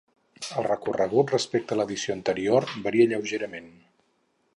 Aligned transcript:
El 0.61 0.65
recorregut 0.67 1.33
respecte 1.35 1.75
a 1.75 1.79
l'edició 1.79 2.15
anterior 2.15 2.67
varia 2.87 3.07
lleugerament. 3.13 3.69